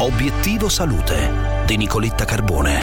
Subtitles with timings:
[0.00, 2.78] Obiettivo Salute di Nicoletta Carbone.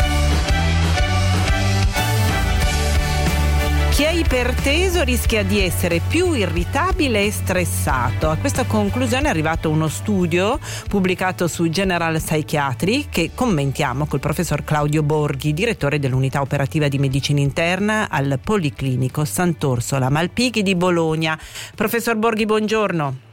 [3.92, 8.30] Chi è iperteso rischia di essere più irritabile e stressato.
[8.30, 10.60] A questa conclusione è arrivato uno studio
[10.90, 17.40] pubblicato su General Psychiatry che commentiamo col professor Claudio Borghi, direttore dell'unità operativa di medicina
[17.40, 21.40] interna al Policlinico Sant'Orsola Malpighi di Bologna.
[21.76, 23.25] Professor Borghi, buongiorno.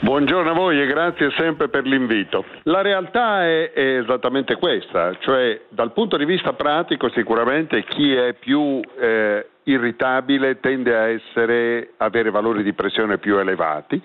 [0.00, 2.44] Buongiorno a voi e grazie sempre per l'invito.
[2.64, 8.34] La realtà è, è, esattamente questa, cioè dal punto di vista pratico sicuramente chi è
[8.34, 14.00] più eh, irritabile tende a essere, avere valori di pressione più elevati,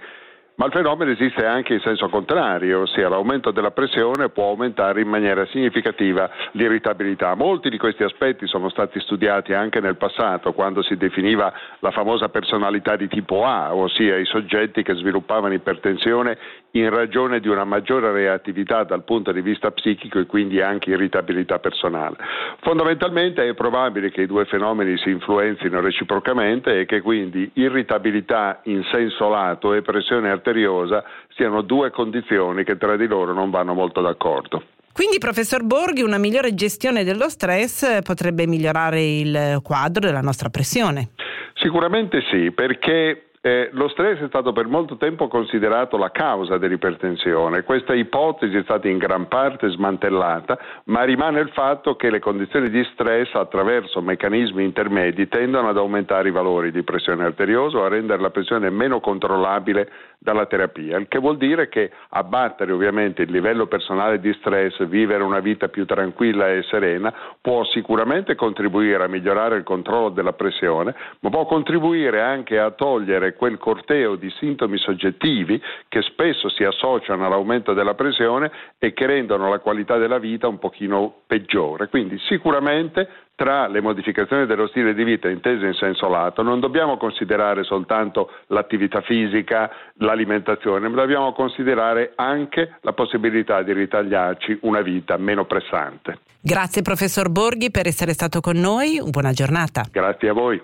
[0.56, 5.08] ma il fenomeno esiste anche in senso contrario, ossia l'aumento della pressione può aumentare in
[5.08, 7.34] maniera significativa l'irritabilità.
[7.36, 12.30] Molti di questi aspetti sono stati studiati anche nel passato, quando si definiva la famosa
[12.30, 16.38] personalità di tipo A, ossia i soggetti che sviluppavano ipertensione
[16.72, 21.60] in ragione di una maggiore reattività dal punto di vista psichico e quindi anche irritabilità
[21.60, 22.18] personale.
[22.60, 28.84] Fondamentalmente è probabile che i due fenomeni si influenzino reciprocamente e che quindi irritabilità in
[28.92, 31.04] senso lato e pressione arteriale misteriosa
[31.36, 34.64] siano due condizioni che tra di loro non vanno molto d'accordo.
[34.92, 41.12] Quindi, professor Borghi, una migliore gestione dello stress potrebbe migliorare il quadro della nostra pressione?
[41.54, 47.64] Sicuramente sì, perché eh, lo stress è stato per molto tempo considerato la causa dell'ipertensione.
[47.64, 52.70] Questa ipotesi è stata in gran parte smantellata, ma rimane il fatto che le condizioni
[52.70, 57.90] di stress attraverso meccanismi intermedi tendono ad aumentare i valori di pressione arteriosa o a
[57.90, 59.90] rendere la pressione meno controllabile
[60.24, 65.24] dalla terapia, il che vuol dire che abbattere ovviamente il livello personale di stress, vivere
[65.24, 67.12] una vita più tranquilla e serena,
[67.42, 73.31] può sicuramente contribuire a migliorare il controllo della pressione, ma può contribuire anche a togliere
[73.34, 79.50] quel corteo di sintomi soggettivi che spesso si associano all'aumento della pressione e che rendono
[79.50, 81.88] la qualità della vita un pochino peggiore.
[81.90, 86.98] Quindi sicuramente tra le modificazioni dello stile di vita intese in senso lato non dobbiamo
[86.98, 95.18] considerare soltanto l'attività fisica, l'alimentazione, ma dobbiamo considerare anche la possibilità di ritagliarci una vita
[95.18, 96.20] meno pressante.
[96.40, 99.86] Grazie professor Borghi per essere stato con noi, buona giornata.
[99.92, 100.62] Grazie a voi.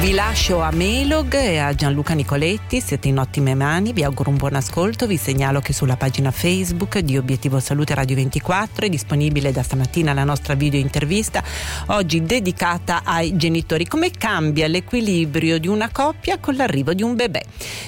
[0.00, 4.38] Vi lascio a Melog e a Gianluca Nicoletti, siete in ottime mani, vi auguro un
[4.38, 9.52] buon ascolto, vi segnalo che sulla pagina Facebook di Obiettivo Salute Radio 24 è disponibile
[9.52, 11.44] da stamattina la nostra video intervista,
[11.88, 17.42] oggi dedicata ai genitori, come cambia l'equilibrio di una coppia con l'arrivo di un bebè.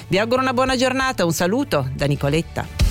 [0.07, 2.82] Vi auguro una buona giornata, un saluto da Nicoletta.